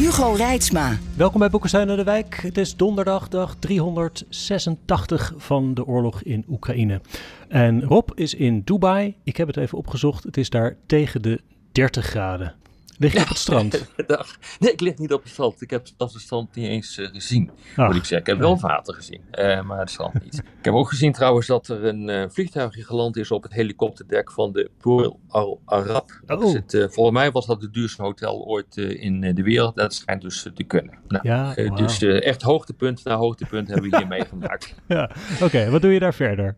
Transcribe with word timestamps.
Hugo 0.00 0.32
Reitsma. 0.32 0.98
Welkom 1.16 1.40
bij 1.40 1.50
Boekenstein 1.50 1.88
en 1.88 1.96
de 1.96 2.04
Wijk. 2.04 2.34
Het 2.34 2.58
is 2.58 2.76
donderdag, 2.76 3.28
dag 3.28 3.54
386 3.58 5.32
van 5.36 5.74
de 5.74 5.86
oorlog 5.86 6.22
in 6.22 6.44
Oekraïne. 6.48 7.00
En 7.48 7.82
Rob 7.82 8.08
is 8.14 8.34
in 8.34 8.62
Dubai. 8.64 9.14
Ik 9.24 9.36
heb 9.36 9.46
het 9.46 9.56
even 9.56 9.78
opgezocht. 9.78 10.24
Het 10.24 10.36
is 10.36 10.50
daar 10.50 10.76
tegen 10.86 11.22
de 11.22 11.40
30 11.72 12.06
graden. 12.06 12.54
Lig 13.00 13.12
je 13.12 13.20
op 13.20 13.28
het 13.28 13.38
strand? 13.38 13.86
Dag. 14.06 14.38
Nee, 14.58 14.72
ik 14.72 14.80
lig 14.80 14.98
niet 14.98 15.12
op 15.12 15.22
het 15.22 15.32
strand. 15.32 15.62
Ik 15.62 15.70
heb 15.70 15.86
zelfs 15.96 16.14
het 16.14 16.22
strand 16.22 16.54
niet 16.54 16.66
eens 16.66 16.98
uh, 16.98 17.08
gezien, 17.08 17.50
Ach, 17.76 17.86
moet 17.86 17.96
ik 17.96 18.04
zeggen. 18.04 18.18
Ik 18.18 18.26
heb 18.26 18.38
wel 18.38 18.60
water 18.60 18.94
gezien, 18.94 19.20
uh, 19.32 19.62
maar 19.62 19.78
het 19.78 19.90
strand 19.90 20.24
niet. 20.24 20.34
ik 20.34 20.64
heb 20.64 20.74
ook 20.74 20.88
gezien 20.88 21.12
trouwens 21.12 21.46
dat 21.46 21.68
er 21.68 21.84
een 21.84 22.08
uh, 22.08 22.24
vliegtuigje 22.28 22.84
geland 22.84 23.16
is 23.16 23.30
op 23.30 23.42
het 23.42 23.52
helikopterdek 23.52 24.32
van 24.32 24.52
de 24.52 24.70
Pearl 24.80 25.20
Al 25.28 25.60
Arab. 25.64 26.10
Oh. 26.26 26.40
Dus 26.40 26.52
het, 26.52 26.94
volgens 26.94 27.16
mij 27.16 27.30
was 27.30 27.46
dat 27.46 27.62
het 27.62 27.74
duurste 27.74 28.02
hotel 28.02 28.44
ooit 28.44 28.76
in 28.76 29.20
de 29.34 29.42
wereld. 29.42 29.76
Dat 29.76 29.94
schijnt 29.94 30.22
dus 30.22 30.50
te 30.54 30.64
kunnen. 30.64 30.98
Nou, 31.08 31.28
ja, 31.28 31.54
wow. 31.54 31.76
Dus 31.76 32.02
echt 32.02 32.42
hoogtepunt 32.42 33.04
na 33.04 33.16
hoogtepunt 33.16 33.68
hebben 33.68 33.90
we 33.90 33.96
hier 33.96 34.06
meegemaakt. 34.06 34.74
Ja, 34.88 35.10
oké. 35.34 35.44
Okay, 35.44 35.70
wat 35.70 35.82
doe 35.82 35.92
je 35.92 35.98
daar 35.98 36.14
verder? 36.14 36.54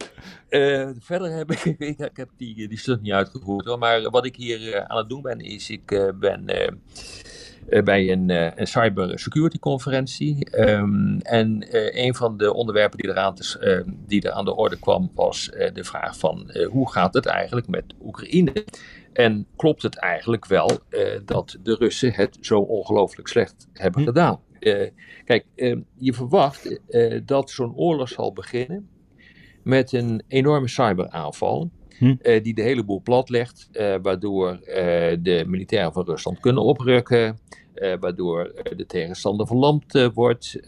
Uh, 0.52 0.88
verder 0.98 1.30
heb 1.30 1.50
ik, 1.50 1.64
ik, 1.78 1.98
ik 1.98 2.16
heb 2.16 2.28
die, 2.36 2.68
die 2.68 2.78
stuk 2.78 3.00
niet 3.00 3.12
uitgevoerd 3.12 3.66
hoor, 3.66 3.78
maar 3.78 4.10
wat 4.10 4.26
ik 4.26 4.36
hier 4.36 4.60
uh, 4.60 4.76
aan 4.76 4.96
het 4.96 5.08
doen 5.08 5.22
ben, 5.22 5.40
is 5.40 5.70
ik 5.70 6.12
ben 6.18 6.44
bij 7.84 8.10
een, 8.12 8.28
een 8.60 8.66
cyber 8.66 9.18
security 9.18 9.58
conferentie. 9.58 10.60
Um, 10.60 11.18
en 11.20 11.66
een 12.02 12.14
van 12.14 12.36
de 12.36 12.52
onderwerpen 12.52 12.98
die, 12.98 13.10
eraan 13.10 13.34
te, 13.34 13.84
die 14.06 14.22
er 14.22 14.30
aan 14.30 14.44
de 14.44 14.54
orde 14.54 14.78
kwam, 14.78 15.10
was 15.14 15.50
de 15.72 15.84
vraag 15.84 16.18
van 16.18 16.50
hoe 16.70 16.92
gaat 16.92 17.14
het 17.14 17.26
eigenlijk 17.26 17.68
met 17.68 17.84
Oekraïne? 18.02 18.64
En 19.12 19.46
klopt 19.56 19.82
het 19.82 19.96
eigenlijk 19.96 20.46
wel 20.46 20.70
dat 21.24 21.56
de 21.62 21.74
Russen 21.74 22.12
het 22.12 22.38
zo 22.40 22.58
ongelooflijk 22.58 23.28
slecht 23.28 23.68
hebben 23.72 24.00
hm. 24.00 24.06
gedaan? 24.06 24.40
kijk, 25.24 25.44
je 25.96 26.12
verwacht 26.12 26.80
dat 27.24 27.50
zo'n 27.50 27.76
oorlog 27.76 28.08
zal 28.08 28.32
beginnen 28.32 28.88
met 29.62 29.92
een 29.92 30.22
enorme 30.28 30.68
cyberaanval. 30.68 31.70
Hm. 31.98 32.14
Uh, 32.22 32.42
die 32.42 32.54
de 32.54 32.62
hele 32.62 32.84
boel 32.84 33.00
platlegt, 33.02 33.68
uh, 33.72 33.94
waardoor 34.02 34.50
uh, 34.52 34.74
de 35.20 35.44
militairen 35.46 35.92
van 35.92 36.04
Rusland 36.04 36.40
kunnen 36.40 36.62
oprukken, 36.62 37.38
waardoor 38.00 38.52
de 38.76 38.86
tegenstander 38.86 39.46
verlamd 39.46 40.10
wordt, 40.14 40.60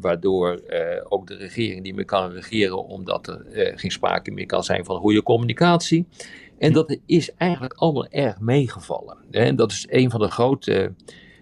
waardoor 0.00 0.60
ook 1.08 1.26
de 1.26 1.36
regering 1.36 1.82
niet 1.82 1.94
meer 1.94 2.04
kan 2.04 2.30
regeren 2.30 2.84
omdat 2.84 3.26
er 3.26 3.44
geen 3.78 3.90
sprake 3.90 4.30
meer 4.30 4.46
kan 4.46 4.64
zijn 4.64 4.84
van 4.84 5.00
goede 5.00 5.22
communicatie. 5.22 6.06
En 6.58 6.72
dat 6.72 6.98
is 7.06 7.34
eigenlijk 7.34 7.74
allemaal 7.74 8.06
erg 8.06 8.40
meegevallen. 8.40 9.16
En 9.30 9.56
dat 9.56 9.72
is 9.72 9.86
een 9.90 10.10
van 10.10 10.20
de 10.20 10.30
grote 10.30 10.94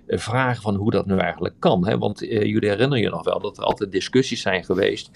vragen 0.07 0.63
van 0.63 0.75
hoe 0.75 0.91
dat 0.91 1.07
nu 1.07 1.19
eigenlijk 1.19 1.55
kan. 1.59 1.87
Hè? 1.87 1.99
Want 1.99 2.19
jullie 2.19 2.69
herinneren 2.69 3.03
je 3.03 3.11
nog 3.11 3.25
wel 3.25 3.41
dat 3.41 3.59
er 3.59 3.65
altijd 3.65 3.93
discussies 3.93 4.41
zijn 4.41 4.65
geweest 4.65 5.11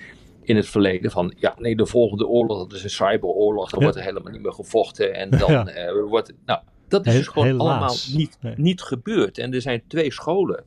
in 0.49 0.57
het 0.57 0.69
verleden 0.69 1.11
van, 1.11 1.35
ja, 1.37 1.55
nee, 1.59 1.77
de 1.77 1.87
volgende 1.87 2.27
oorlog, 2.27 2.59
dat 2.59 2.73
is 2.73 2.85
een 2.85 2.91
cyberoorlog, 2.91 3.71
dan 3.71 3.79
ja. 3.79 3.85
wordt 3.85 3.99
er 4.01 4.05
helemaal 4.05 4.33
niet 4.33 4.43
meer 4.43 4.53
gevochten 4.53 5.15
en 5.15 5.31
dan 5.31 5.51
ja. 5.51 5.89
uh, 5.89 6.03
wordt, 6.09 6.33
nou, 6.47 6.61
dat 6.89 7.07
is 7.07 7.15
dus 7.15 7.27
gewoon 7.27 7.49
Helaas. 7.49 7.69
allemaal 7.69 7.95
niet, 8.13 8.39
nee. 8.41 8.55
niet 8.57 8.83
gebeurd. 8.83 9.39
En 9.39 9.55
er 9.55 9.61
zijn 9.61 9.83
twee 9.87 10.13
scholen, 10.13 10.65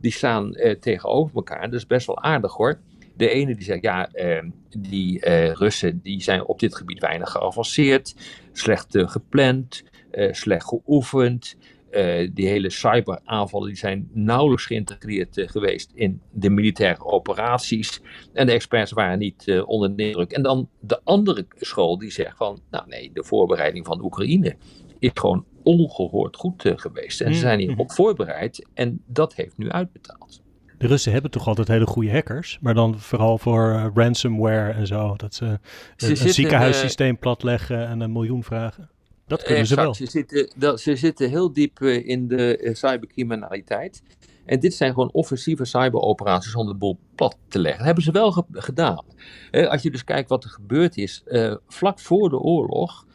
die 0.00 0.12
staan 0.12 0.50
uh, 0.52 0.74
tegenover 0.74 1.36
elkaar, 1.36 1.60
dat 1.60 1.72
is 1.72 1.86
best 1.86 2.06
wel 2.06 2.22
aardig 2.22 2.52
hoor. 2.52 2.78
De 3.16 3.28
ene 3.28 3.54
die 3.54 3.64
zegt, 3.64 3.82
ja, 3.82 4.08
uh, 4.14 4.42
die 4.78 5.28
Russen 5.52 6.00
die 6.02 6.22
zijn 6.22 6.44
op 6.44 6.60
dit 6.60 6.74
gebied 6.74 7.00
weinig 7.00 7.30
geavanceerd, 7.30 8.14
slecht 8.52 8.86
gepland, 8.90 9.82
slecht 10.30 10.64
geoefend, 10.64 11.56
uh, 11.90 12.30
die 12.32 12.48
hele 12.48 12.70
cyberaanvallen 12.70 13.68
die 13.68 13.76
zijn 13.76 14.08
nauwelijks 14.12 14.66
geïntegreerd 14.66 15.36
uh, 15.36 15.48
geweest 15.48 15.90
in 15.94 16.20
de 16.30 16.50
militaire 16.50 17.04
operaties. 17.04 18.00
En 18.32 18.46
de 18.46 18.52
experts 18.52 18.92
waren 18.92 19.18
niet 19.18 19.46
uh, 19.46 19.68
onder 19.68 19.96
de 19.96 20.06
indruk. 20.06 20.32
En 20.32 20.42
dan 20.42 20.68
de 20.80 21.00
andere 21.04 21.46
school 21.56 21.98
die 21.98 22.10
zegt 22.10 22.36
van, 22.36 22.60
nou 22.70 22.88
nee, 22.88 23.10
de 23.12 23.24
voorbereiding 23.24 23.86
van 23.86 24.04
Oekraïne 24.04 24.56
is 24.98 25.10
gewoon 25.14 25.44
ongehoord 25.62 26.36
goed 26.36 26.72
geweest. 26.76 27.20
En 27.20 27.34
ze 27.34 27.40
zijn 27.40 27.58
hierop 27.58 27.92
voorbereid 27.92 28.66
en 28.74 29.02
dat 29.06 29.34
heeft 29.34 29.58
nu 29.58 29.70
uitbetaald. 29.70 30.44
De 30.78 30.86
Russen 30.86 31.12
hebben 31.12 31.30
toch 31.30 31.46
altijd 31.46 31.68
hele 31.68 31.86
goede 31.86 32.10
hackers, 32.10 32.58
maar 32.60 32.74
dan 32.74 32.98
vooral 32.98 33.38
voor 33.38 33.90
ransomware 33.94 34.72
en 34.72 34.86
zo. 34.86 35.14
Dat 35.16 35.34
ze, 35.34 35.58
ze 35.96 36.06
een, 36.06 36.10
een 36.10 36.34
ziekenhuissysteem 36.34 37.18
platleggen 37.18 37.86
en 37.88 38.00
een 38.00 38.12
miljoen 38.12 38.44
vragen. 38.44 38.90
Dat 39.26 39.42
kunnen 39.42 39.60
exact. 39.60 39.80
ze 39.80 39.84
wel. 39.84 39.94
Ze 39.94 40.06
zitten, 40.06 40.50
dat, 40.56 40.80
ze 40.80 40.96
zitten 40.96 41.28
heel 41.28 41.52
diep 41.52 41.80
uh, 41.80 42.06
in 42.06 42.28
de 42.28 42.58
uh, 42.60 42.74
cybercriminaliteit. 42.74 44.02
En 44.44 44.60
dit 44.60 44.74
zijn 44.74 44.92
gewoon 44.92 45.10
offensieve 45.12 45.64
cyberoperaties 45.64 46.54
om 46.54 46.66
de 46.66 46.74
boel 46.74 46.98
plat 47.14 47.36
te 47.48 47.58
leggen. 47.58 47.78
Dat 47.78 47.86
hebben 47.86 48.04
ze 48.04 48.12
wel 48.12 48.32
ge 48.32 48.44
gedaan. 48.52 49.04
Uh, 49.50 49.68
als 49.68 49.82
je 49.82 49.90
dus 49.90 50.04
kijkt 50.04 50.28
wat 50.28 50.44
er 50.44 50.50
gebeurd 50.50 50.96
is, 50.96 51.24
vlak 51.68 52.00
voor 52.00 52.28
de 52.30 52.38
oorlog. 52.38 53.05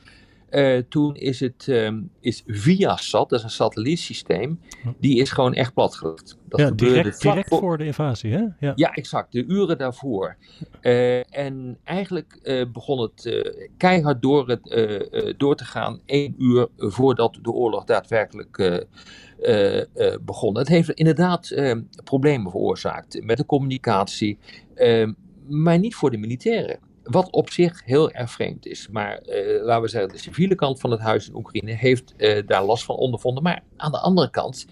Toen 0.89 1.16
is 1.16 1.39
het 1.39 1.67
um, 1.69 2.09
is 2.19 2.44
Viasat, 2.45 3.29
dat 3.29 3.39
is 3.39 3.45
een 3.45 3.51
satellietsysteem, 3.51 4.59
die 5.00 5.22
is 5.22 5.31
gewoon 5.31 5.53
echt 5.53 5.73
platgelegd. 5.73 6.38
Dat 6.47 6.59
ja, 6.59 6.72
direct, 6.72 7.22
direct 7.22 7.50
voor... 7.50 7.59
voor 7.59 7.78
de 7.78 7.85
invasie, 7.85 8.34
hè? 8.34 8.44
Ja. 8.59 8.72
ja, 8.75 8.94
exact. 8.94 9.31
De 9.31 9.45
uren 9.45 9.78
daarvoor. 9.78 10.35
Uh, 10.81 11.35
en 11.35 11.78
eigenlijk 11.84 12.39
uh, 12.44 12.66
begon 12.72 13.01
het 13.01 13.44
keihard 13.78 14.22
door, 14.22 14.50
het, 14.50 15.35
door 15.38 15.56
te 15.56 15.66
gaan 15.66 16.00
één 16.06 16.35
uur 16.38 16.68
voordat 16.78 17.39
de 17.41 17.51
oorlog 17.51 17.83
daadwerkelijk 17.83 18.81
begon. 20.22 20.57
Het 20.57 20.68
heeft 20.68 20.89
inderdaad 20.89 21.56
problemen 22.03 22.51
veroorzaakt 22.51 23.23
met 23.23 23.38
de 23.38 23.45
communicatie, 23.45 24.38
maar 25.47 25.79
niet 25.79 25.95
voor 25.95 26.12
de 26.12 26.18
militairen. 26.18 26.89
Wat 27.03 27.31
op 27.31 27.50
zich 27.50 27.85
heel 27.85 28.12
erg 28.12 28.31
vreemd 28.31 28.66
is. 28.66 28.88
Maar 28.91 29.19
laten 29.62 29.81
we 29.81 29.88
zeggen, 29.88 30.12
de 30.12 30.17
civiele 30.17 30.56
kant 30.56 30.79
van 30.79 30.91
het 30.91 31.00
huis 31.00 31.28
in 31.28 31.35
Oekraïne 31.35 31.72
heeft 31.72 32.13
daar 32.45 32.63
last 32.63 32.84
van 32.84 32.95
ondervonden. 32.95 33.44
Maar 33.44 33.63
aan 33.78 33.91
de 33.91 34.00
andere 34.00 34.29
kant 34.29 34.66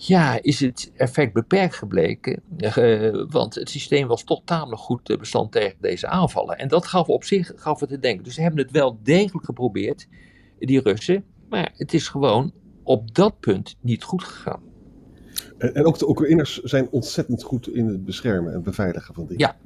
ja, 0.00 0.42
is 0.42 0.60
het 0.60 0.92
effect 0.96 1.32
beperkt 1.32 1.74
gebleken. 1.74 2.42
Uh, 2.58 3.24
want 3.28 3.54
het 3.54 3.70
systeem 3.70 4.06
was 4.06 4.24
toch 4.24 4.42
tamelijk 4.44 4.80
goed 4.80 5.10
uh, 5.10 5.16
bestand 5.16 5.52
tegen 5.52 5.76
deze 5.80 6.06
aanvallen. 6.06 6.58
En 6.58 6.68
dat 6.68 6.86
gaf 6.86 7.08
op 7.08 7.24
zich 7.24 7.52
gaf 7.56 7.80
het 7.80 7.88
te 7.88 7.98
denken. 7.98 8.24
Dus 8.24 8.34
ze 8.34 8.40
hebben 8.40 8.62
het 8.62 8.70
wel 8.70 8.98
degelijk 9.02 9.44
geprobeerd, 9.44 10.08
die 10.58 10.80
Russen. 10.80 11.24
Maar 11.48 11.72
het 11.76 11.94
is 11.94 12.08
gewoon 12.08 12.52
op 12.82 13.14
dat 13.14 13.40
punt 13.40 13.76
niet 13.80 14.02
goed 14.02 14.24
gegaan. 14.24 14.62
En, 15.58 15.74
en 15.74 15.84
ook 15.84 15.98
de 15.98 16.08
Oekraïners 16.08 16.62
zijn 16.62 16.88
ontzettend 16.90 17.42
goed 17.42 17.68
in 17.68 17.86
het 17.86 18.04
beschermen 18.04 18.52
en 18.52 18.62
beveiligen 18.62 19.14
van 19.14 19.26
dingen. 19.26 19.38
Ja, 19.38 19.56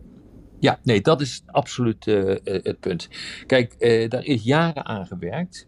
ja, 0.63 0.79
nee, 0.83 1.01
dat 1.01 1.21
is 1.21 1.43
absoluut 1.47 2.07
uh, 2.07 2.37
het 2.45 2.81
punt. 2.81 3.09
Kijk, 3.47 3.75
uh, 3.79 4.09
daar 4.09 4.25
is 4.25 4.43
jaren 4.43 4.85
aan 4.85 5.07
gewerkt. 5.07 5.67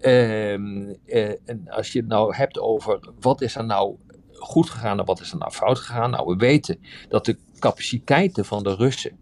Uh, 0.00 0.52
en 0.52 1.64
als 1.66 1.92
je 1.92 1.98
het 1.98 2.08
nou 2.08 2.34
hebt 2.34 2.58
over 2.58 3.12
wat 3.20 3.40
is 3.40 3.54
er 3.54 3.64
nou 3.64 3.96
goed 4.32 4.70
gegaan 4.70 4.98
en 4.98 5.04
wat 5.04 5.20
is 5.20 5.32
er 5.32 5.38
nou 5.38 5.52
fout 5.52 5.78
gegaan. 5.78 6.10
Nou, 6.10 6.26
we 6.26 6.36
weten 6.36 6.80
dat 7.08 7.24
de 7.24 7.38
capaciteiten 7.58 8.44
van 8.44 8.62
de 8.62 8.74
Russen, 8.74 9.18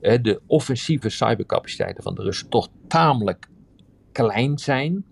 de 0.00 0.40
offensieve 0.46 1.08
cybercapaciteiten 1.08 2.02
van 2.02 2.14
de 2.14 2.22
Russen, 2.22 2.48
toch 2.48 2.68
tamelijk 2.88 3.48
klein 4.12 4.58
zijn. 4.58 5.04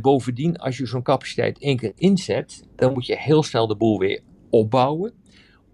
Bovendien, 0.00 0.56
als 0.56 0.76
je 0.76 0.86
zo'n 0.86 1.02
capaciteit 1.02 1.58
één 1.58 1.76
keer 1.76 1.92
inzet, 1.94 2.62
dan 2.76 2.92
moet 2.92 3.06
je 3.06 3.16
heel 3.18 3.42
snel 3.42 3.66
de 3.66 3.76
boel 3.76 3.98
weer 3.98 4.20
opbouwen 4.50 5.12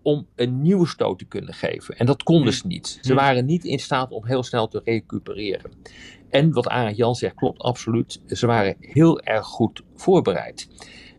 om 0.02 0.26
een 0.34 0.62
nieuwe 0.62 0.86
stoot 0.86 1.18
te 1.18 1.24
kunnen 1.24 1.54
geven. 1.54 1.96
En 1.96 2.06
dat 2.06 2.22
konden 2.22 2.52
ze 2.52 2.66
niet. 2.66 2.98
Ze 3.00 3.14
waren 3.14 3.44
niet 3.44 3.64
in 3.64 3.78
staat 3.78 4.10
om 4.10 4.26
heel 4.26 4.42
snel 4.42 4.68
te 4.68 4.80
recupereren. 4.84 5.70
En 6.28 6.52
wat 6.52 6.68
Arend 6.68 6.96
Jan 6.96 7.14
zegt, 7.14 7.34
klopt 7.34 7.60
absoluut. 7.60 8.20
Ze 8.26 8.46
waren 8.46 8.76
heel 8.78 9.20
erg 9.20 9.46
goed 9.46 9.82
voorbereid. 9.94 10.68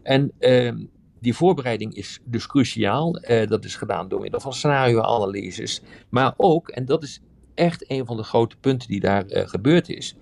En 0.03 0.31
uh, 0.39 0.71
die 1.19 1.35
voorbereiding 1.35 1.93
is 1.93 2.19
dus 2.25 2.47
cruciaal. 2.47 3.23
Uh, 3.23 3.47
dat 3.47 3.65
is 3.65 3.75
gedaan 3.75 4.07
door 4.07 4.21
middel 4.21 4.39
van 4.39 4.53
scenario-analyses. 4.53 5.81
Maar 6.09 6.33
ook, 6.37 6.69
en 6.69 6.85
dat 6.85 7.03
is 7.03 7.21
echt 7.55 7.89
een 7.89 8.05
van 8.05 8.17
de 8.17 8.23
grote 8.23 8.57
punten 8.57 8.87
die 8.87 8.99
daar 8.99 9.25
uh, 9.31 9.47
gebeurd 9.47 9.89
is. 9.89 10.15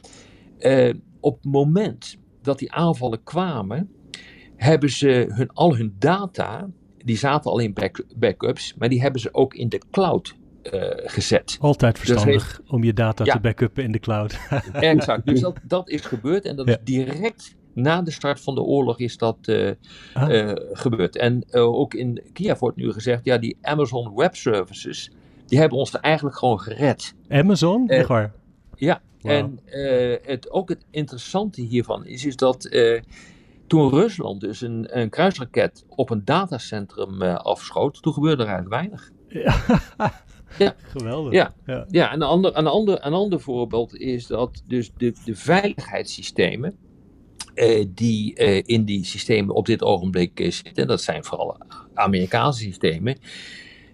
Uh, 0.60 0.94
op 1.20 1.36
het 1.36 1.52
moment 1.52 2.18
dat 2.42 2.60
die 2.60 2.72
aanvallen 2.72 3.24
kwamen, 3.24 3.92
hebben 4.56 4.90
ze 4.90 5.26
hun, 5.30 5.50
al 5.50 5.76
hun 5.76 5.96
data, 6.00 6.70
die 7.10 7.18
zaten 7.18 7.52
al 7.52 7.60
in 7.60 7.74
back, 7.74 8.04
backups, 8.16 8.74
maar 8.78 8.90
die 8.90 9.02
hebben 9.02 9.22
ze 9.22 9.34
ook 9.34 9.54
in 9.54 9.70
de 9.70 9.82
cloud 9.92 10.36
uh, 10.64 10.82
gezet. 10.96 11.58
Altijd 11.60 11.98
verstandig 11.98 12.58
dus 12.58 12.72
om 12.72 12.84
je 12.84 12.94
data 12.94 13.26
ja, 13.26 13.34
te 13.34 13.40
backuppen 13.40 13.84
in 13.84 13.92
de 13.92 14.00
cloud. 14.00 14.40
exact, 14.74 15.26
dus 15.26 15.40
dat, 15.40 15.60
dat 15.64 15.90
is 15.90 16.02
gebeurd 16.02 16.46
en 16.46 16.56
dat 16.56 16.68
ja. 16.68 16.74
is 16.74 16.80
direct 16.84 17.56
na 17.74 18.02
de 18.02 18.12
start 18.12 18.42
van 18.42 18.56
de 18.56 18.62
oorlog 18.62 19.00
is 19.00 19.18
dat 19.18 19.38
uh, 19.46 19.72
ah. 20.14 20.30
uh, 20.30 20.52
gebeurd. 20.72 21.16
En 21.16 21.54
ook 21.54 21.94
in 21.94 22.22
Kiev 22.34 22.60
wordt 22.60 22.78
nu 22.78 22.92
gezegd, 22.92 23.26
ja 23.26 23.38
die 23.38 23.58
Amazon 23.62 24.16
Web 24.16 24.36
Services, 24.36 25.12
die 25.46 25.60
hebben 25.60 25.78
ons 25.78 26.00
eigenlijk 26.00 26.38
gewoon 26.38 26.60
gered. 26.60 27.16
Amazon? 27.30 27.88
Echt 27.88 28.08
waar? 28.08 28.34
Ja, 28.76 29.02
wow. 29.22 29.32
en 29.32 29.60
het, 30.24 30.52
ook 30.52 30.70
het 30.70 30.86
interessante 30.92 31.62
hiervan 31.62 32.06
is, 32.06 32.26
is 32.26 32.36
dat 32.36 32.64
toen 33.70 33.90
Rusland 33.90 34.42
dus 34.42 34.62
een, 34.62 34.98
een 35.00 35.10
kruisraket 35.10 35.86
op 35.88 36.10
een 36.10 36.26
datacentrum 36.26 37.22
uh, 37.22 37.36
afschoot, 37.36 38.02
toen 38.02 38.14
gebeurde 38.14 38.44
er 38.44 38.50
eigenlijk 38.50 38.76
weinig. 38.76 39.12
Ja. 39.28 39.56
ja. 40.58 40.76
Geweldig. 40.98 41.34
Ja, 41.34 41.54
ja. 41.66 41.86
ja 41.90 42.12
en 42.12 42.22
een 42.22 42.28
ander, 42.28 42.58
een, 42.58 42.68
ander, 42.68 43.06
een 43.06 43.14
ander 43.14 43.40
voorbeeld 43.40 43.96
is 43.96 44.28
dat 44.28 44.64
dus 44.68 44.92
de, 44.98 45.14
de 45.26 45.36
veiligheidssystemen 45.36 46.78
uh, 47.56 47.86
die 47.90 48.40
uh, 48.40 48.62
in 48.66 48.86
die 48.86 49.06
systemen 49.06 49.56
op 49.56 49.66
dit 49.66 49.84
ogenblik 49.84 50.46
zitten, 50.50 50.88
dat 50.88 51.02
zijn 51.02 51.24
vooral 51.24 51.58
Amerikaanse 51.94 52.64
systemen, 52.64 53.18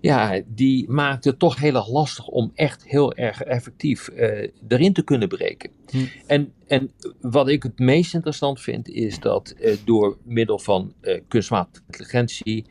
ja, 0.06 0.42
die 0.48 0.90
maakt 0.90 1.24
het 1.24 1.40
toch 1.40 1.58
heel 1.58 1.76
erg 1.76 1.90
lastig 1.90 2.28
om 2.28 2.52
echt 2.56 2.88
heel 2.88 3.14
erg 3.14 3.42
effectief 3.42 4.10
uh, 4.10 4.50
erin 4.68 4.94
te 4.94 5.04
kunnen 5.04 5.28
breken. 5.28 5.72
Hm. 5.90 5.98
En, 6.28 6.54
en 6.68 6.92
wat 7.22 7.48
ik 7.48 7.64
het 7.64 7.80
meest 7.80 8.14
interessant 8.14 8.62
vind, 8.62 8.90
is 8.90 9.20
dat 9.20 9.56
uh, 9.60 9.76
door 9.86 10.18
middel 10.24 10.60
van 10.60 10.94
uh, 11.02 11.20
kunstmatige 11.28 11.84
intelligentie, 11.86 12.66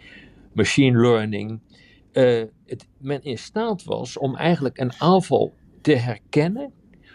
machine 0.53 1.01
learning, 1.01 1.61
het, 2.67 2.87
men 2.99 3.23
in 3.23 3.39
staat 3.39 3.85
was 3.85 4.19
om 4.19 4.37
eigenlijk 4.37 4.79
een 4.79 4.93
aanval 4.99 5.55
te 5.81 5.95
herkennen 5.95 6.73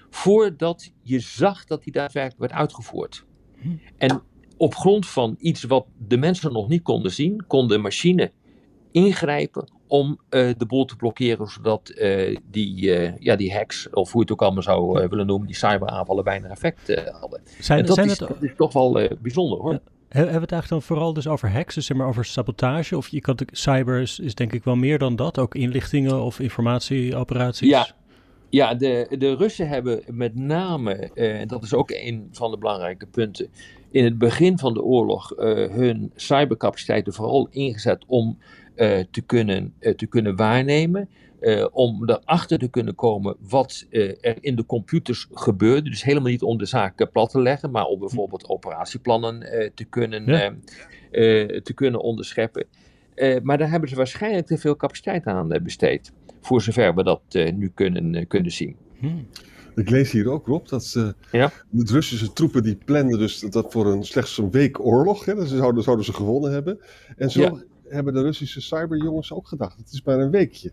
voordat 0.10 0.92
je 1.02 1.20
zag 1.20 1.66
dat 1.66 1.84
die 1.84 1.94
daadwerkelijk 1.94 2.40
werd 2.40 2.62
uitgevoerd. 2.62 3.26
Hm. 3.62 3.68
En 3.98 4.22
op 4.58 4.76
grond 4.76 5.08
van 5.08 5.36
iets 5.40 5.64
wat 5.64 5.86
de 6.08 6.18
mensen 6.18 6.54
nog 6.54 6.68
niet 6.68 6.82
konden 6.84 7.12
zien, 7.12 7.44
kon 7.48 7.68
de 7.68 7.78
machine 7.78 8.32
ingrijpen 8.92 9.78
om 9.90 10.20
uh, 10.30 10.50
de 10.58 10.66
boel 10.66 10.86
te 10.86 10.96
blokkeren, 10.96 11.48
zodat 11.48 11.92
uh, 11.96 12.38
die, 12.52 12.82
uh, 12.82 13.18
ja, 13.18 13.36
die 13.36 13.54
hacks, 13.54 13.90
of 13.90 14.12
hoe 14.12 14.22
je 14.22 14.32
het 14.32 14.32
ook 14.32 14.42
allemaal 14.42 14.64
zou 14.64 15.08
willen 15.10 15.26
noemen, 15.26 15.48
die 15.48 15.56
cyberaanvallen 15.56 16.24
bijna 16.24 16.48
effect 16.50 16.96
hadden. 17.20 17.42
Zijn, 17.60 17.80
en 17.80 17.86
dat, 17.86 17.96
zijn 17.96 18.08
is, 18.08 18.20
het... 18.20 18.30
dat 18.30 18.44
is 18.44 18.52
toch 18.58 18.74
wel 18.74 19.08
bijzonder 19.22 19.60
hoor. 19.60 19.72
Ja. 19.72 19.80
Hebben 20.10 20.34
we 20.34 20.40
het 20.42 20.52
eigenlijk 20.52 20.70
dan 20.70 20.82
vooral 20.82 21.14
dus 21.14 21.28
over 21.28 21.52
hacks, 21.52 21.76
dus 21.76 21.86
zeg 21.86 21.98
maar 21.98 22.08
over 22.08 22.26
sabotage? 22.26 22.98
Of 22.98 23.08
je 23.08 23.22
kan 23.22 23.36
de 23.36 23.48
cyber 23.52 24.02
is, 24.02 24.20
is 24.20 24.36
denk 24.36 24.54
ik 24.54 24.64
wel 24.64 24.76
meer 24.76 24.98
dan 24.98 25.16
dat, 25.16 25.38
ook 25.38 25.56
inlichtingen 25.56 26.22
of 26.22 26.40
informatieoperaties? 26.40 27.70
Ja, 27.70 27.88
ja, 28.50 28.76
de, 28.76 29.16
de 29.18 29.36
Russen 29.36 29.68
hebben 29.68 30.02
met 30.08 30.36
name, 30.36 30.94
en 31.14 31.48
dat 31.48 31.64
is 31.64 31.74
ook 31.74 31.92
een 31.92 32.30
van 32.32 32.52
de 32.52 32.58
belangrijke 32.58 33.06
punten, 33.06 33.48
in 33.92 34.04
het 34.04 34.18
begin 34.18 34.58
van 34.58 34.74
de 34.74 34.82
oorlog 34.82 35.34
hun 35.72 36.12
cybercapaciteiten 36.16 37.14
vooral 37.14 37.48
ingezet 37.52 38.04
om 38.08 38.38
te, 39.12 39.22
kunnen, 39.26 39.74
uh, 39.80 39.94
te 39.94 40.06
kunnen 40.06 40.36
waarnemen. 40.36 41.10
Uh, 41.42 41.68
om 41.72 42.10
erachter 42.10 42.60
te 42.60 42.68
kunnen 42.68 42.96
komen 42.96 43.36
wat 43.40 43.86
er 43.90 44.38
in 44.40 44.56
de 44.56 44.66
computers 44.66 45.28
gebeurde. 45.32 45.90
Dus 45.90 46.04
helemaal 46.04 46.30
niet 46.30 46.42
om 46.42 46.58
de 46.58 46.66
zaak 46.66 47.12
plat 47.12 47.30
te 47.30 47.42
leggen, 47.42 47.72
maar 47.72 47.86
om 47.86 48.00
bijvoorbeeld 48.00 48.50
operatieplannen 48.50 49.40
te, 49.76 49.86
kunnen, 49.90 50.26
ja. 50.26 50.54
te 51.62 51.72
kunnen 51.76 52.02
onderscheppen. 52.02 52.66
maar 53.44 53.58
daar 53.58 53.70
hebben 53.70 53.90
ze 53.90 53.96
waarschijnlijk 53.96 54.48
te 54.48 54.58
veel 54.58 54.76
capaciteit 54.76 55.26
aan 55.26 55.48
besteed. 55.64 56.12
Voor 56.42 56.62
zover 56.62 56.96
we 56.96 57.04
dat 57.04 57.22
nu 57.56 57.72
kunnen, 57.74 58.28
kunnen 58.28 58.52
zien. 58.52 58.76
Hmm. 59.00 59.28
Ik 59.76 59.90
lees 59.90 60.12
hier 60.12 60.30
ook, 60.30 60.48
Rob, 60.48 60.68
dat 60.68 60.86
ze, 60.86 61.16
ja? 61.32 61.52
de 61.70 61.94
Russische 61.94 62.34
troepen 62.34 62.64
die 62.64 62.78
planden 62.86 63.20
dus 63.20 63.40
dat 63.40 63.72
voor 63.72 63.86
een, 63.86 64.04
slechts 64.04 64.38
een 64.38 64.52
week 64.52 64.86
oorlog. 64.86 65.26
Hè, 65.26 65.36
dus 65.36 65.50
zouden, 65.50 65.84
zouden 65.84 66.06
ze 66.06 66.14
gewonnen 66.14 66.52
hebben. 66.52 66.80
En 67.18 67.32
zo 67.32 67.42
ja 67.42 67.64
hebben 67.90 68.14
de 68.14 68.22
Russische 68.22 68.62
cyberjongens 68.62 69.34
ook 69.34 69.48
gedacht. 69.48 69.78
Het 69.78 69.92
is 69.92 70.04
maar 70.04 70.20
een 70.20 70.32
weekje. 70.32 70.72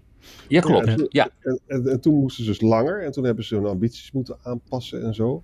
Ja, 0.48 0.60
klopt. 0.60 0.86
En, 0.86 1.06
ja. 1.08 1.30
En, 1.40 1.60
en, 1.66 1.86
en, 1.86 2.00
toen 2.00 2.14
moesten 2.14 2.44
ze 2.44 2.50
dus 2.50 2.60
langer 2.60 3.02
en 3.02 3.12
toen 3.12 3.24
hebben 3.24 3.44
ze 3.44 3.54
hun 3.54 3.66
ambities 3.66 4.12
moeten 4.12 4.36
aanpassen 4.42 5.02
en 5.02 5.14
zo. 5.14 5.42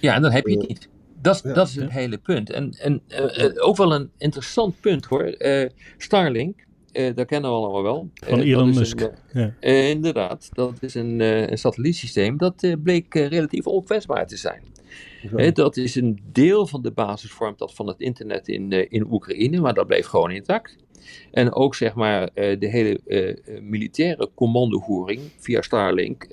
Ja, 0.00 0.14
en 0.14 0.22
dan 0.22 0.30
heb 0.30 0.46
je 0.46 0.52
het 0.52 0.62
eh, 0.62 0.68
niet. 0.68 0.88
Dat, 1.20 1.40
ja. 1.44 1.52
dat 1.52 1.68
is 1.68 1.74
het 1.74 1.90
hele 1.90 2.18
punt. 2.18 2.50
En, 2.50 2.70
en 2.70 3.02
uh, 3.08 3.66
ook 3.66 3.76
wel 3.76 3.94
een 3.94 4.10
interessant 4.18 4.80
punt 4.80 5.04
hoor. 5.04 5.34
Uh, 5.38 5.68
Starlink, 5.98 6.66
dat 6.92 7.26
kennen 7.26 7.50
we 7.50 7.56
allemaal 7.56 7.82
wel. 7.82 8.10
Van 8.14 8.40
Elon 8.40 8.74
Musk. 8.74 9.00
Een, 9.00 9.54
ja. 9.60 9.70
inderdaad, 9.70 10.48
dat 10.52 10.72
is 10.80 10.94
een, 10.94 11.20
een 11.20 11.58
satellietsysteem 11.58 12.36
dat 12.36 12.76
bleek 12.82 13.14
relatief 13.14 13.66
onkwetsbaar 13.66 14.26
te 14.26 14.36
zijn. 14.36 14.62
He, 15.36 15.52
dat 15.52 15.76
is 15.76 15.94
een 15.94 16.22
deel 16.32 16.66
van 16.66 16.82
de 16.82 16.92
basis 16.92 17.30
vormt 17.30 17.58
dat 17.58 17.74
van 17.74 17.86
het 17.86 18.00
internet 18.00 18.48
in, 18.48 18.90
in 18.90 19.12
Oekraïne, 19.12 19.60
maar 19.60 19.74
dat 19.74 19.86
bleef 19.86 20.06
gewoon 20.06 20.30
intact. 20.30 20.76
En 21.30 21.52
ook 21.52 21.74
zeg 21.74 21.94
maar 21.94 22.22
uh, 22.22 22.60
de 22.60 22.68
hele 22.68 23.00
uh, 23.06 23.60
militaire 23.60 24.30
commandovoering 24.34 25.20
via 25.36 25.62
Starlink, 25.62 26.26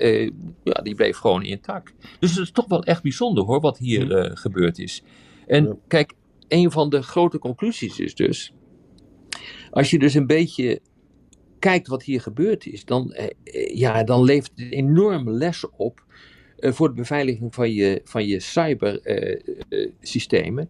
ja, 0.64 0.74
die 0.84 0.96
bleef 0.96 1.18
gewoon 1.18 1.44
intact. 1.44 1.94
Dus 2.20 2.30
het 2.30 2.40
is 2.40 2.52
toch 2.52 2.68
wel 2.68 2.84
echt 2.84 3.02
bijzonder 3.02 3.44
hoor, 3.44 3.60
wat 3.60 3.78
hier 3.78 4.32
gebeurd 4.34 4.80
is. 4.80 5.04
En 5.48 5.66
ja. 5.66 5.76
kijk, 5.88 6.14
een 6.48 6.72
van 6.72 6.90
de 6.90 7.02
grote 7.02 7.40
conclusies 7.40 8.00
is 8.00 8.16
dus, 8.16 8.54
als 9.72 9.90
je 9.90 10.00
dus 10.00 10.14
een 10.14 10.28
beetje 10.28 10.82
kijkt 11.60 11.88
wat 11.88 12.04
hier 12.04 12.22
gebeurd 12.22 12.66
is, 12.66 12.86
dan, 12.86 13.16
ja, 13.74 14.04
dan 14.04 14.24
levert 14.24 14.52
het 14.56 14.72
enorme 14.72 15.32
lessen 15.32 15.70
op 15.78 16.04
voor 16.62 16.88
de 16.88 16.94
beveiliging 16.94 17.56
van 17.56 17.72
je, 17.72 18.02
van 18.04 18.28
je 18.28 18.40
cybersystemen. 18.40 20.70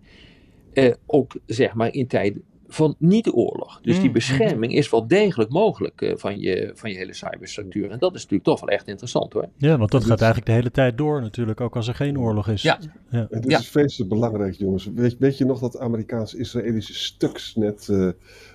ook 1.06 1.34
zeg 1.46 1.74
maar 1.74 1.94
in 1.94 2.08
tijden 2.08 2.44
van 2.74 2.96
niet-oorlog. 2.98 3.80
Dus 3.82 3.96
die 3.96 4.08
mm, 4.08 4.14
bescherming 4.14 4.74
is 4.74 4.90
wel 4.90 5.08
degelijk 5.08 5.50
mogelijk 5.50 6.02
uh, 6.02 6.14
van, 6.16 6.40
je, 6.40 6.72
van 6.76 6.92
je 6.92 6.98
hele 6.98 7.14
cyberstructuur. 7.14 7.92
En 7.92 8.00
dat 8.00 8.16
is 8.16 8.22
natuurlijk 8.22 8.44
toch 8.44 8.60
wel 8.60 8.70
echt 8.70 8.88
interessant 8.88 9.34
hoor. 9.34 9.50
Ja, 9.58 9.78
want 9.78 9.92
dat 9.92 10.04
gaat 10.04 10.22
eigenlijk 10.22 10.46
de 10.46 10.56
hele 10.56 10.72
tijd 10.72 10.98
door 10.98 11.22
natuurlijk, 11.22 11.62
ook 11.62 11.76
als 11.76 11.88
er 11.88 11.96
geen 11.96 12.20
oorlog 12.20 12.48
is. 12.48 12.62
Ja. 12.62 12.80
ja. 13.10 13.28
En 13.30 13.42
dit 13.42 13.52
ja. 13.52 13.60
is 13.60 13.70
vreselijk 13.70 14.10
belangrijk 14.10 14.54
jongens. 14.54 14.90
Weet, 14.96 15.16
weet 15.20 15.38
je 15.38 15.46
nog 15.46 15.60
dat 15.60 15.80
Amerikaans-Israëlische 15.80 16.94
Stuxnet 16.94 17.88
uh, 17.92 18.10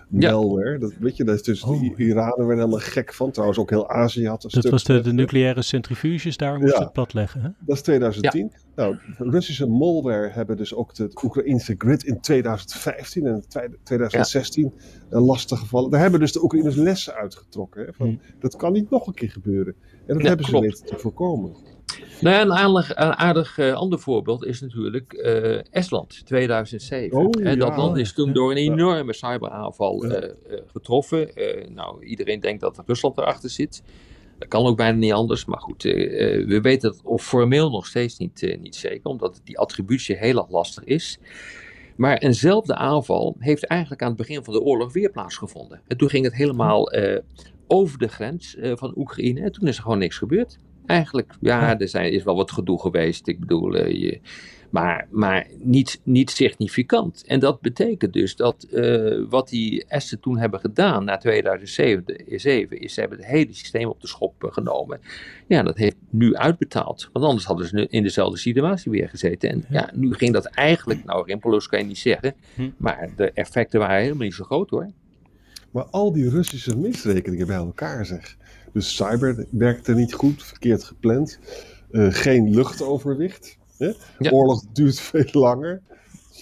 malware. 0.09 0.73
Ja. 0.73 0.79
Dat, 0.79 0.93
weet 0.99 1.17
je, 1.17 1.25
dat 1.25 1.35
is 1.35 1.43
dus 1.43 1.63
oh. 1.63 1.81
de 1.81 2.05
Iranen 2.05 2.37
werden 2.37 2.57
helemaal 2.57 2.79
gek 2.79 3.15
van. 3.15 3.31
Trouwens, 3.31 3.59
ook 3.59 3.71
heel 3.71 3.91
Azië 3.91 4.27
had 4.27 4.45
een 4.45 4.51
Dat 4.51 4.71
was 4.71 4.85
de, 4.85 5.01
de, 5.01 5.13
nucleaire 5.13 5.63
centrugies, 5.63 6.37
daar 6.37 6.59
moest 6.59 6.77
ja. 6.77 6.83
het 6.83 6.93
plat 6.93 7.15
leggen. 7.15 7.41
Hè? 7.41 7.49
Dat 7.59 7.77
is 7.77 7.83
2010. 7.83 8.53
Ja. 8.53 8.59
Nou, 8.77 8.97
Russische 9.19 9.67
malware 9.67 10.29
hebben 10.29 10.57
dus 10.57 10.75
ook 10.75 10.95
de 10.95 11.11
Oekraïnse 11.25 11.75
grid 11.79 12.05
in 12.05 12.21
2015 12.21 13.27
en 13.27 13.45
2016 13.83 14.75
ja. 15.11 15.21
lastig 15.21 15.59
gevallen. 15.59 15.91
Daar 15.91 16.01
hebben 16.01 16.21
dus 16.21 16.33
de 16.33 16.43
Oekraïners 16.43 16.77
lessen 16.77 17.15
uitgetrokken. 17.15 17.85
Hè, 17.85 17.93
van, 17.93 18.07
hmm. 18.07 18.21
Dat 18.41 18.57
kan 18.57 18.73
niet 18.73 18.91
nog 18.91 19.07
een 19.07 19.15
keer 19.15 19.31
gebeuren. 19.31 19.75
En 20.07 20.15
dat 20.15 20.27
hebben 20.27 20.47
ze 20.47 20.61
weten 20.61 20.87
te 20.87 20.99
voorkomen. 20.99 21.57
Nou 22.21 22.37
ja, 22.37 22.43
een 22.43 22.53
aardig, 22.53 22.91
een 22.91 23.17
aardig 23.17 23.59
uh, 23.59 23.73
ander 23.73 23.99
voorbeeld 23.99 24.45
is 24.45 24.61
natuurlijk 24.61 25.13
uh, 25.13 25.75
Estland, 25.75 26.27
2007. 26.27 27.19
Oh, 27.19 27.47
en 27.47 27.59
dat 27.59 27.77
land 27.77 27.97
is 27.97 28.13
toen 28.13 28.33
door 28.33 28.51
een 28.51 28.57
enorme 28.57 29.13
cyberaanval 29.13 30.05
uh, 30.05 30.31
getroffen. 30.67 31.31
nou, 31.75 32.05
iedereen 32.05 32.41
denkt 32.41 32.61
dat 32.61 32.83
Rusland 32.87 33.19
erachter 33.19 33.51
zit. 33.51 33.83
Dat 34.39 34.49
kan 34.49 34.67
ook 34.67 34.77
bijna 34.77 34.99
niet 34.99 35.13
anders, 35.13 35.45
maar 35.45 35.61
goed, 35.61 35.83
we 35.83 36.59
weten 36.63 36.91
het 36.91 37.01
of 37.03 37.25
formeel 37.25 37.71
nog 37.71 37.87
steeds 37.87 38.19
niet, 38.19 38.57
niet 38.61 38.77
zeker, 38.77 39.11
omdat 39.11 39.41
die 39.45 39.59
attributie 39.59 40.17
heel 40.17 40.37
erg 40.37 40.51
lastig 40.51 40.85
is. 40.85 41.19
Maar 41.97 42.19
eenzelfde 42.19 42.75
aanval 42.75 43.37
heeft 43.39 43.67
eigenlijk 43.67 44.03
aan 44.03 44.09
het 44.09 44.17
begin 44.17 44.45
van 44.45 44.55
de 44.55 44.61
oorlog 44.61 44.93
weer 44.93 45.11
plaatsgevonden. 45.11 45.81
En 45.87 45.97
toen 45.97 46.09
ging 46.09 46.25
het 46.25 46.35
helemaal 46.35 46.93
over 47.67 47.99
de 47.99 48.09
grens 48.09 48.57
van 48.61 48.93
Oekraïne 48.97 49.41
en 49.41 49.53
toen 49.53 49.69
is 49.69 49.77
er 49.77 49.83
gewoon 49.83 49.99
niks 49.99 50.19
gebeurd. 50.19 50.59
Eigenlijk, 50.87 51.33
ja, 51.41 51.79
er 51.79 51.89
zijn, 51.89 52.13
is 52.13 52.23
wel 52.23 52.37
wat 52.37 52.51
gedoe 52.51 52.81
geweest. 52.81 53.29
Ik 53.29 53.41
bedoel, 53.41 53.77
uh, 53.77 53.91
je, 53.91 54.21
maar, 54.71 55.07
maar 55.11 55.47
niet, 55.59 56.01
niet 56.03 56.31
significant. 56.31 57.25
En 57.27 57.41
dat 57.41 57.61
betekent 57.61 58.13
dus 58.13 58.37
dat 58.37 58.67
uh, 58.73 59.25
wat 59.29 59.49
die 59.49 59.85
Esten 59.89 60.21
toen 60.21 60.39
hebben 60.39 60.61
gedaan 60.61 61.05
na 61.05 61.17
2007, 61.17 62.29
is 62.29 62.43
ze 62.43 63.01
hebben 63.01 63.19
het 63.19 63.27
hele 63.27 63.53
systeem 63.53 63.89
op 63.89 64.01
de 64.01 64.07
schop 64.07 64.45
eh, 64.45 64.53
genomen. 64.53 65.01
Ja, 65.47 65.63
dat 65.63 65.77
heeft 65.77 65.97
nu 66.11 66.35
uitbetaald. 66.35 67.09
Want 67.13 67.25
anders 67.25 67.45
hadden 67.45 67.67
ze 67.67 67.87
in 67.89 68.03
dezelfde 68.03 68.39
situatie 68.39 68.91
weer 68.91 69.09
gezeten. 69.09 69.51
En 69.51 69.65
ja, 69.71 69.91
nu 69.95 70.15
ging 70.15 70.33
dat 70.33 70.47
eigenlijk, 70.47 71.05
nou 71.05 71.27
rimpeloos 71.27 71.69
kan 71.69 71.79
je 71.79 71.85
niet 71.85 71.99
zeggen, 71.99 72.35
hm. 72.55 72.71
maar 72.77 73.11
de 73.17 73.31
effecten 73.31 73.81
waren 73.81 74.03
helemaal 74.03 74.25
niet 74.25 74.35
zo 74.35 74.45
groot 74.45 74.71
hoor. 74.71 74.91
Maar 75.71 75.85
al 75.85 76.13
die 76.13 76.31
Russische 76.31 76.77
misrekeningen 76.77 77.47
bij 77.47 77.57
elkaar 77.57 78.07
zeg. 78.07 78.37
Dus 78.77 78.97
cyber 78.97 79.47
werkte 79.51 79.95
niet 79.95 80.13
goed, 80.13 80.43
verkeerd 80.43 80.85
gepland. 80.85 81.39
Uh, 81.91 82.07
geen 82.11 82.51
luchtoverwicht. 82.51 83.59
Hè? 83.79 83.93
Ja. 84.19 84.31
Oorlog 84.31 84.65
duurt 84.73 85.01
veel 85.11 85.29
langer. 85.33 85.83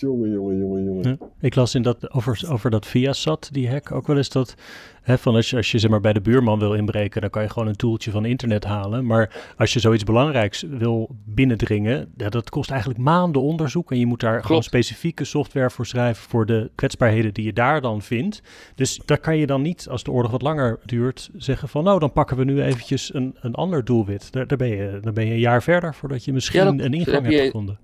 Jongen, 0.01 0.31
jongen, 0.31 0.59
jongen, 0.59 0.85
jongen. 0.85 1.03
Ja. 1.21 1.27
Ik 1.41 1.55
las 1.55 1.75
in 1.75 1.83
dat, 1.83 2.13
over, 2.13 2.43
over 2.49 2.71
dat 2.71 2.87
Viasat, 2.87 3.49
die 3.53 3.71
hack, 3.71 3.93
ook 3.93 4.07
wel 4.07 4.17
eens 4.17 4.29
dat... 4.29 4.55
Hè, 5.03 5.19
van 5.19 5.35
als 5.35 5.51
je, 5.51 5.57
als 5.57 5.71
je 5.71 5.79
zeg 5.79 5.91
maar, 5.91 6.01
bij 6.01 6.13
de 6.13 6.21
buurman 6.21 6.59
wil 6.59 6.75
inbreken, 6.75 7.21
dan 7.21 7.31
kan 7.31 7.43
je 7.43 7.49
gewoon 7.49 7.69
een 7.69 7.77
toeltje 7.77 8.11
van 8.11 8.25
internet 8.25 8.65
halen. 8.65 9.07
Maar 9.07 9.55
als 9.57 9.73
je 9.73 9.81
zoiets 9.81 10.05
belangrijks 10.05 10.63
wil 10.63 11.17
binnendringen, 11.25 12.13
ja, 12.17 12.29
dat 12.29 12.51
kost 12.51 12.71
eigenlijk 12.71 13.01
maanden 13.01 13.43
onderzoek. 13.43 13.91
En 13.93 13.99
je 13.99 14.07
moet 14.07 14.21
daar 14.21 14.45
gewoon 14.45 14.63
specifieke 14.63 15.25
software 15.25 15.71
voor 15.71 15.87
schrijven 15.87 16.29
voor 16.29 16.47
de 16.47 16.71
kwetsbaarheden 16.75 17.35
die 17.35 17.45
je 17.45 17.53
daar 17.53 17.81
dan 17.81 18.03
vindt. 18.03 18.43
Dus 18.75 19.01
daar 19.05 19.19
kan 19.19 19.37
je 19.37 19.47
dan 19.47 19.63
niet, 19.63 19.89
als 19.91 20.03
de 20.05 20.11
oorlog 20.11 20.31
wat 20.31 20.43
langer 20.43 20.79
duurt, 20.85 21.31
zeggen 21.37 21.69
van 21.69 21.85
nou, 21.85 21.99
dan 21.99 22.13
pakken 22.13 22.37
we 22.37 22.45
nu 22.45 22.63
eventjes 22.63 23.15
een, 23.15 23.37
een 23.41 23.55
ander 23.55 23.85
doelwit. 23.85 24.33
Daar, 24.33 24.47
daar 24.47 24.59
ben 24.59 24.69
je, 24.69 24.99
dan 25.03 25.15
ben 25.15 25.27
je 25.27 25.33
een 25.33 25.39
jaar 25.39 25.63
verder 25.63 25.95
voordat 25.95 26.25
je 26.25 26.33
misschien 26.33 26.59
Ja, 26.59 26.65
dat- 26.65 26.79
een 26.87 26.95
ingang 26.95 27.23
heb 27.23 27.33
hebt 27.33 27.45
gevonden. 27.45 27.79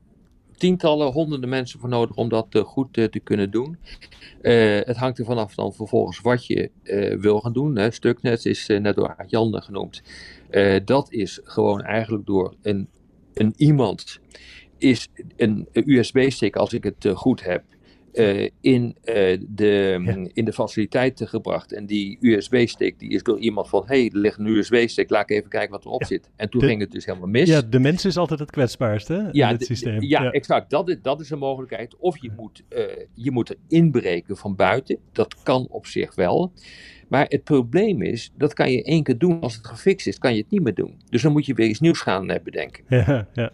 Tientallen, 0.61 1.13
honderden 1.13 1.49
mensen 1.49 1.81
voor 1.81 1.89
nodig 1.89 2.17
om 2.17 2.29
dat 2.29 2.47
eh, 2.51 2.63
goed 2.63 2.97
eh, 2.97 3.05
te 3.05 3.21
kunnen 3.21 3.51
doen. 3.51 3.77
Eh, 4.43 4.81
het 4.81 4.97
hangt 4.97 5.19
er 5.19 5.25
vanaf 5.25 5.55
dan 5.55 5.73
vervolgens 5.73 6.21
wat 6.21 6.47
je 6.47 6.71
wil 7.21 7.41
gaan 7.41 7.53
doen. 7.53 7.77
Hè. 7.77 7.91
Stuknet 7.91 8.47
is 8.47 8.67
net 8.67 8.97
door 8.97 9.17
Jan 9.27 9.63
genoemd. 9.63 10.03
Dat 10.85 11.13
is 11.13 11.41
gewoon 11.45 11.83
eigenlijk 11.83 12.27
door 12.27 12.55
een, 12.63 12.89
een 13.35 13.55
iemand 13.57 14.21
is 14.79 15.09
een 15.37 15.69
USB-stick, 15.73 16.57
als 16.57 16.73
ik 16.73 16.85
het 16.85 17.09
goed 17.15 17.45
heb, 17.45 17.65
eh, 18.13 18.49
in, 18.61 18.97
eh, 19.03 19.39
de, 19.49 20.01
Ja. 20.05 20.27
in 20.33 20.45
de 20.45 20.53
faciliteiten 20.53 21.29
gebracht. 21.29 21.73
En 21.73 21.87
die 21.87 22.19
USB-stick 22.21 22.99
die 22.99 23.11
is 23.11 23.23
door 23.23 23.39
iemand 23.39 23.69
van, 23.69 23.83
hé, 23.87 23.97
hey, 24.01 24.11
er 24.13 24.19
ligt 24.19 24.39
een 24.39 24.47
USB-stick, 24.47 25.11
laat 25.11 25.31
ik 25.31 25.37
even 25.37 25.51
kijken 25.51 25.71
wat 25.71 25.85
erop 25.85 26.01
Ja. 26.01 26.07
zit. 26.07 26.31
En 26.37 26.49
toen 26.51 26.61
De- 26.61 26.67
ging 26.67 26.81
het 26.81 26.91
dus 26.91 27.05
helemaal 27.05 27.29
mis. 27.29 27.49
Ja, 27.49 27.63
de 27.63 27.79
mens 27.79 28.05
is 28.05 28.17
altijd 28.17 28.41
het 28.41 28.51
kwetsbaarste 28.51 29.29
Ja, 29.33 29.49
in 29.49 29.55
het 29.55 29.65
systeem. 29.65 30.03
Ja, 30.03 30.31
exact. 30.31 30.71
Dat 30.71 30.89
is, 30.89 30.97
dat 31.03 31.21
is 31.21 31.31
een 31.31 31.39
mogelijkheid. 31.39 31.97
Of 31.97 32.19
je 32.23 32.31
moet, 32.37 32.65
eh, 32.69 32.83
je 33.15 33.31
moet 33.31 33.49
er 33.49 33.57
inbreken 33.69 34.37
van 34.37 34.57
buiten. 34.57 34.99
Dat 35.13 35.43
kan 35.43 35.67
op 35.71 35.87
zich 35.87 36.15
wel. 36.15 36.53
Maar 37.09 37.27
het 37.29 37.45
probleem 37.45 38.03
is, 38.03 38.33
dat 38.37 38.55
kan 38.55 38.73
je 38.73 38.83
één 38.85 39.03
keer 39.03 39.19
doen. 39.19 39.41
Als 39.41 39.57
het 39.57 39.67
gefixt 39.67 40.07
is, 40.07 40.19
kan 40.19 40.35
je 40.35 40.41
het 40.43 40.51
niet 40.51 40.63
meer 40.63 40.75
doen. 40.75 41.01
Dus 41.09 41.23
dan 41.23 41.33
moet 41.33 41.47
je 41.47 41.55
weer 41.55 41.67
iets 41.69 41.81
nieuws 41.81 42.01
gaan 42.01 42.27
bedenken. 42.45 42.85
ja, 42.89 43.29
ja. 43.33 43.53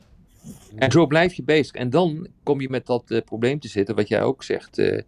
En 0.76 0.90
zo 0.90 1.06
blijf 1.06 1.34
je 1.34 1.42
bezig. 1.42 1.74
En 1.74 1.90
dan 1.90 2.28
kom 2.42 2.60
je 2.60 2.68
met 2.68 2.86
dat 2.86 3.10
eh, 3.10 3.20
probleem 3.24 3.60
te 3.60 3.68
zitten, 3.68 3.94
wat 3.94 4.08
jij 4.08 4.22
ook 4.22 4.42
zegt, 4.42 4.78
eh, 4.78 5.02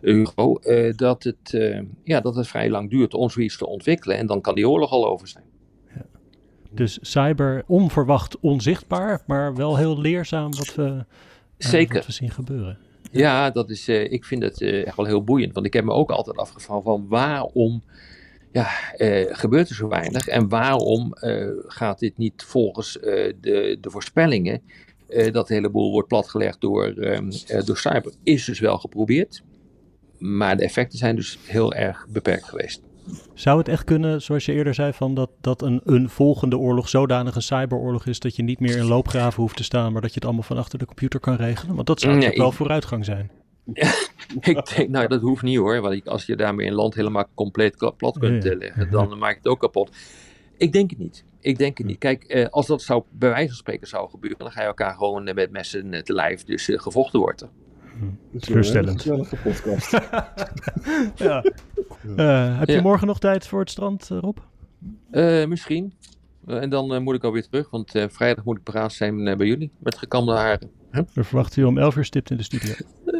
Hugo. 0.00 0.54
eh, 0.54 0.96
dat, 0.96 1.22
het, 1.22 1.74
ja, 2.04 2.20
dat 2.20 2.34
het 2.34 2.48
vrij 2.48 2.70
lang 2.70 2.90
duurt 2.90 3.14
om 3.14 3.30
zoiets 3.30 3.56
te 3.56 3.66
ontwikkelen. 3.66 4.16
En 4.16 4.26
dan 4.26 4.40
kan 4.40 4.54
die 4.54 4.68
oorlog 4.68 4.90
al 4.90 5.08
over 5.08 5.28
zijn. 5.28 5.44
Dus 6.72 6.98
cyber 7.00 7.64
onverwacht 7.66 8.40
onzichtbaar, 8.40 9.22
maar 9.26 9.54
wel 9.54 9.76
heel 9.76 10.00
leerzaam 10.00 10.50
wat 10.50 10.74
we, 10.74 11.04
Zeker. 11.58 11.94
wat 11.94 12.06
we 12.06 12.12
zien 12.12 12.30
gebeuren. 12.30 12.78
Ja, 13.10 13.50
dat 13.50 13.70
is, 13.70 13.88
ik 13.88 14.24
vind 14.24 14.42
het 14.42 14.62
echt 14.62 14.96
wel 14.96 15.06
heel 15.06 15.24
boeiend. 15.24 15.54
Want 15.54 15.66
ik 15.66 15.72
heb 15.72 15.84
me 15.84 15.92
ook 15.92 16.10
altijd 16.10 16.36
afgevraagd 16.36 16.82
van 16.82 17.08
waarom 17.08 17.82
ja, 18.52 18.68
eh, 18.96 19.26
gebeurt 19.36 19.68
er 19.68 19.74
zo 19.74 19.88
weinig? 19.88 20.26
En 20.28 20.48
waarom 20.48 21.12
eh, 21.12 21.46
gaat 21.66 21.98
dit 21.98 22.18
niet 22.18 22.42
volgens 22.46 23.00
eh, 23.00 23.32
de, 23.40 23.78
de 23.80 23.90
voorspellingen 23.90 24.62
dat 25.32 25.48
de 25.48 25.54
hele 25.54 25.70
boel 25.70 25.90
wordt 25.90 26.08
platgelegd 26.08 26.60
door, 26.60 26.86
ehm, 26.86 27.30
eh, 27.46 27.64
door 27.64 27.76
cyber? 27.76 28.12
Is 28.22 28.44
dus 28.44 28.58
wel 28.60 28.78
geprobeerd. 28.78 29.42
Maar 30.18 30.56
de 30.56 30.62
effecten 30.62 30.98
zijn 30.98 31.16
dus 31.16 31.38
heel 31.46 31.72
erg 31.74 32.06
beperkt 32.08 32.44
geweest. 32.44 32.82
Zou 33.34 33.58
het 33.58 33.68
echt 33.68 33.84
kunnen, 33.84 34.22
zoals 34.22 34.44
je 34.44 34.52
eerder 34.52 34.74
zei, 34.74 34.92
van 34.92 35.14
dat, 35.14 35.30
dat 35.40 35.62
een, 35.62 35.80
een 35.84 36.08
volgende 36.08 36.58
oorlog 36.58 36.88
zodanig 36.88 37.34
een 37.34 37.42
cyberoorlog 37.42 38.06
is 38.06 38.18
dat 38.20 38.36
je 38.36 38.42
niet 38.42 38.60
meer 38.60 38.76
in 38.76 38.84
loopgraven 38.84 39.40
hoeft 39.42 39.56
te 39.56 39.64
staan, 39.64 39.92
maar 39.92 40.00
dat 40.02 40.10
je 40.10 40.14
het 40.16 40.24
allemaal 40.24 40.42
van 40.42 40.56
achter 40.56 40.78
de 40.78 40.86
computer 40.86 41.20
kan 41.20 41.34
regelen? 41.36 41.74
Want 41.74 41.86
dat 41.86 42.00
zou 42.00 42.12
Nee, 42.12 42.20
natuurlijk 42.20 42.42
wel 42.42 42.50
ik- 42.52 42.56
vooruitgang 42.58 43.04
zijn. 43.04 43.30
ik 44.40 44.74
denk, 44.76 44.88
nou 44.88 45.06
dat 45.08 45.20
hoeft 45.20 45.42
niet 45.42 45.56
hoor. 45.56 45.80
Want 45.80 45.94
ik- 45.94 46.06
als 46.06 46.26
je 46.26 46.36
daarmee 46.36 46.66
een 46.66 46.72
land 46.74 46.94
helemaal 46.94 47.26
compleet 47.34 47.92
plat 47.96 48.18
kunt 48.18 48.44
leggen, 48.44 48.90
dan 48.90 49.18
maak 49.18 49.30
je 49.32 49.36
het 49.38 49.46
ook 49.48 49.60
kapot. 49.60 49.90
Ik 50.56 50.72
denk 50.72 50.90
het 50.90 50.98
niet. 50.98 51.24
Ik 51.40 51.58
denk 51.58 51.78
het 51.78 51.86
niet. 51.86 51.98
Kijk, 51.98 52.24
eh, 52.24 52.46
als 52.48 52.66
dat 52.66 52.82
zou, 52.82 53.02
bij 53.10 53.28
wijze 53.30 53.46
van 53.48 53.56
spreken 53.56 53.86
zou 53.88 54.10
gebeuren, 54.10 54.38
dan 54.38 54.50
ga 54.52 54.60
je 54.60 54.66
elkaar 54.66 54.94
gewoon 54.94 55.26
eh, 55.26 55.34
met 55.34 55.50
messen 55.50 56.04
te 56.04 56.12
lijf. 56.12 56.44
Dus 56.44 56.68
eh, 56.68 56.78
gevochten 56.78 57.20
wordt 57.20 57.40
er. 57.40 57.48
Dat 58.32 58.40
is 58.40 58.46
Teleurstellend. 58.46 59.04
Podcast. 59.42 59.90
Ja. 61.14 61.42
Heb 62.58 62.68
je 62.68 62.74
Ja. 62.74 62.80
morgen 62.82 63.06
nog 63.06 63.18
tijd 63.18 63.46
voor 63.46 63.60
het 63.60 63.70
strand, 63.70 64.08
Rob? 64.08 64.38
Eh, 65.10 65.46
misschien. 65.46 65.92
En 66.46 66.70
dan 66.70 66.94
eh, 66.94 67.00
moet 67.00 67.14
ik 67.14 67.24
alweer 67.24 67.48
terug, 67.48 67.70
want 67.70 67.94
eh, 67.94 68.04
vrijdag 68.08 68.44
moet 68.44 68.56
ik 68.56 68.62
paraat 68.62 68.92
zijn 68.92 69.26
eh, 69.26 69.36
bij 69.36 69.46
jullie 69.46 69.70
met 69.78 69.98
gekamde 69.98 70.32
haren. 70.32 70.70
We 70.90 71.24
verwachten 71.24 71.62
je 71.62 71.68
om 71.68 71.78
11 71.78 71.96
uur 71.96 72.04
stipt 72.04 72.30
in 72.30 72.36
de 72.36 72.42
studio. 72.42 72.74